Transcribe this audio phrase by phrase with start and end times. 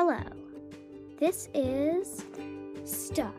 [0.00, 0.22] Hello,
[1.18, 2.24] this is
[2.84, 3.32] Star,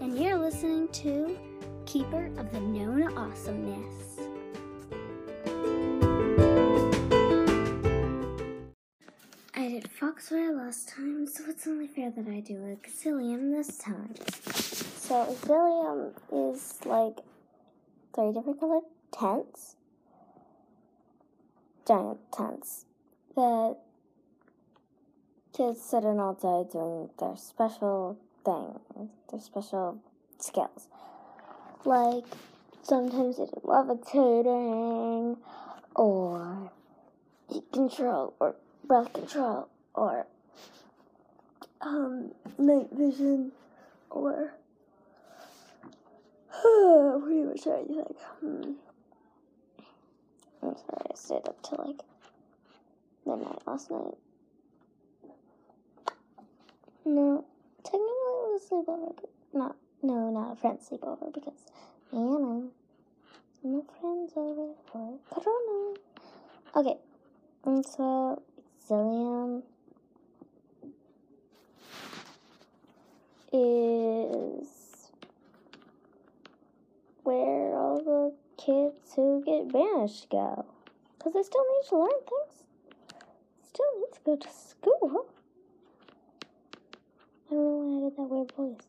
[0.00, 1.38] and you're listening to
[1.86, 4.18] Keeper of the Known Awesomeness.
[9.54, 12.74] I did Foxfire last time, so it's only fair that I do a
[13.52, 14.16] this time.
[14.26, 17.20] So, Xilium is like
[18.12, 18.82] three different colored
[19.12, 19.76] tents,
[21.86, 22.86] giant tents,
[23.36, 23.76] that
[25.56, 29.98] kids sit in all day doing their special thing, their special
[30.38, 30.88] skills.
[31.84, 32.24] Like,
[32.82, 35.36] sometimes they do levitating,
[35.94, 36.70] or
[37.48, 40.26] heat control, or breath control, or
[41.80, 43.52] um, night vision,
[44.10, 44.54] or
[47.20, 48.76] pretty much anything.
[50.62, 52.00] I'm sorry, I stayed up till like
[53.26, 54.16] midnight last night.
[57.06, 57.44] No,
[57.82, 61.66] technically it was a sleepover, but not, no, not a friend sleepover because,
[62.10, 62.70] you know,
[63.62, 65.96] no friends over for Corona.
[66.76, 66.96] Okay,
[67.66, 68.42] and so
[68.88, 69.62] Xilium
[73.52, 75.10] is
[77.22, 80.64] where all the kids who get banished go.
[81.18, 82.64] Because they still need to learn things.
[83.62, 85.26] Still need to go to school.
[87.50, 88.86] I don't know why I did that weird voice.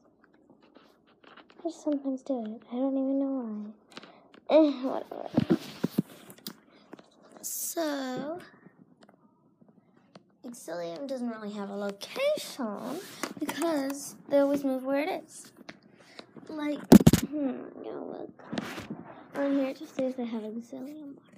[1.60, 2.62] I just sometimes do it.
[2.72, 3.74] I don't even know
[4.50, 4.56] why.
[4.56, 5.30] Eh, whatever.
[7.42, 8.40] So,
[10.48, 13.00] Xilium doesn't really have a location
[13.40, 15.52] because they always move where it is.
[16.48, 16.80] Like,
[17.30, 18.44] hmm, you know, look.
[19.36, 21.35] On here just says they have Xilium marked.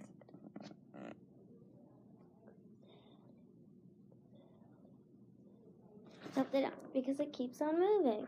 [6.52, 8.26] Don't, because it keeps on moving.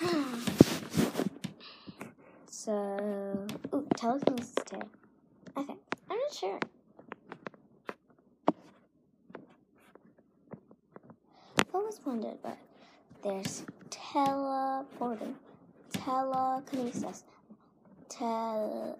[2.50, 4.80] so, ooh, telekinesis too.
[5.56, 5.74] Okay,
[6.10, 6.60] I'm not sure.
[11.58, 12.58] I've always wondered, but
[13.24, 15.34] there's teleporting,
[15.92, 17.24] telekinesis,
[18.08, 18.98] tel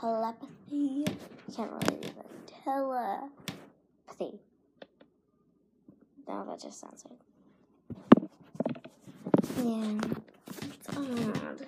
[0.00, 1.04] telepathy.
[1.48, 2.23] I can't really do that.
[2.64, 4.40] Telepathy.
[6.26, 7.20] No, that just sounds weird.
[9.58, 10.00] Yeah,
[10.72, 11.66] it's odd.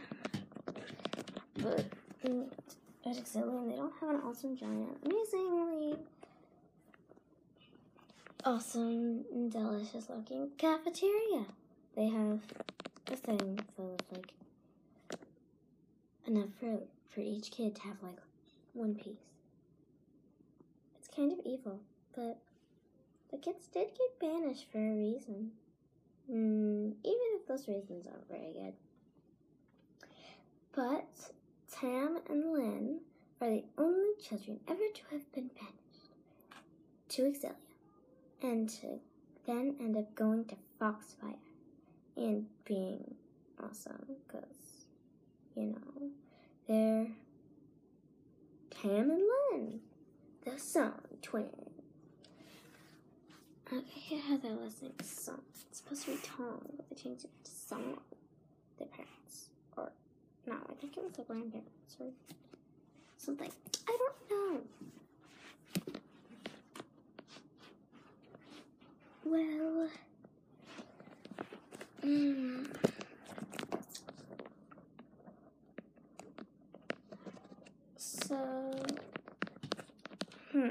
[1.59, 1.85] But
[2.25, 2.51] in
[3.07, 5.97] Exillium, they don't have an awesome giant, amazingly
[8.47, 11.45] awesome and delicious looking cafeteria.
[11.97, 12.41] They have
[13.13, 14.33] a thing full of like
[16.27, 18.19] enough fruit for each kid to have like
[18.73, 19.36] one piece.
[21.17, 21.81] Kind of evil,
[22.15, 22.39] but
[23.31, 25.53] the kids did get banished for a reason.
[26.31, 28.75] Mm, even if those reasons aren't very good.
[30.75, 31.09] But
[31.73, 33.01] Tam and Linh
[33.41, 36.11] are the only children ever to have been banished
[37.09, 37.55] to Exilia
[38.43, 39.01] and to
[39.47, 41.37] then end up going to Foxfire
[42.17, 43.15] and being
[43.63, 44.85] awesome because,
[45.55, 46.11] you know,
[46.69, 47.07] they're
[48.71, 49.23] Tam and
[49.53, 49.81] Linh,
[50.45, 51.51] the song twins.
[53.73, 55.41] Okay, how they're listening to song.
[55.71, 57.99] It's supposed to be Tom, but they changed it to song.
[58.79, 59.49] Their parents.
[59.77, 59.91] Or,
[60.47, 62.07] no, I think it was their grandparents or
[63.19, 63.51] something.
[63.89, 64.61] I don't know.
[69.25, 69.89] Well,
[72.05, 72.67] mm,
[77.97, 78.73] so,
[80.53, 80.69] hmm.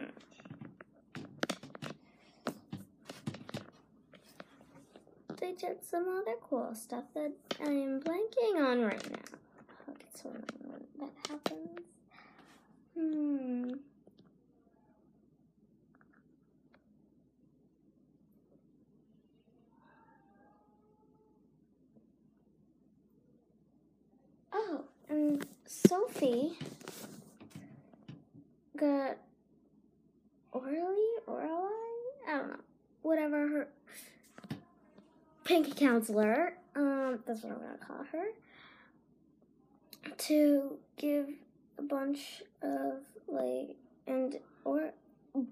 [5.82, 9.94] Some other cool stuff that I am blanking on right now.
[9.98, 11.80] Gets so annoying when that happens.
[12.98, 13.74] Hmm.
[24.54, 26.54] Oh, and Sophie
[28.78, 29.18] got
[30.52, 30.78] Orly,
[31.28, 31.48] Orly,
[32.28, 32.56] I don't know,
[33.02, 33.68] whatever her
[35.46, 38.26] pink counselor, um, that's what I'm gonna call her,
[40.18, 41.30] to give
[41.78, 42.96] a bunch of
[43.28, 44.92] like, and or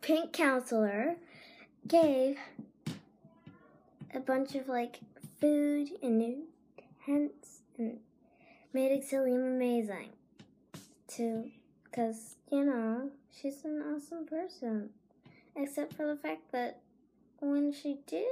[0.02, 1.16] pink counselor
[1.88, 2.38] gave
[4.14, 5.00] a bunch of like
[5.40, 6.44] food and new
[7.06, 8.00] tents and
[8.74, 10.10] made Exillium amazing.
[11.10, 11.50] To
[11.84, 14.90] Because, you know, she's an awesome person.
[15.56, 16.80] Except for the fact that
[17.40, 18.26] when she did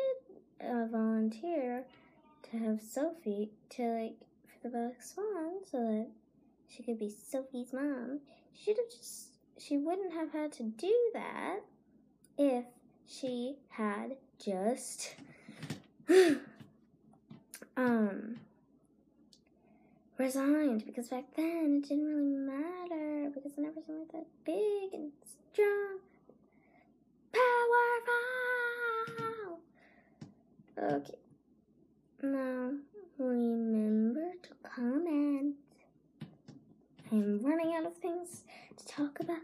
[1.21, 1.83] volunteer
[2.44, 4.15] to have Sophie to, like,
[4.45, 6.07] for the Black Swan so that
[6.68, 8.19] she could be Sophie's mom,
[8.53, 9.27] she should have just,
[9.59, 11.59] she wouldn't have had to do that
[12.38, 12.65] if
[13.07, 15.15] she had just,
[17.77, 18.38] um,
[20.18, 24.94] resigned because back then it didn't really matter because I never seemed like that big
[24.94, 25.12] and
[25.51, 25.90] strong,
[30.83, 31.13] Okay.
[32.24, 32.72] Now
[33.19, 35.56] remember to comment.
[37.12, 38.44] I'm running out of things
[38.78, 39.38] to talk about.